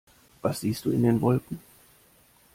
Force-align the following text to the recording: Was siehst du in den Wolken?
Was 0.41 0.61
siehst 0.61 0.85
du 0.85 0.89
in 0.89 1.03
den 1.03 1.21
Wolken? 1.21 1.59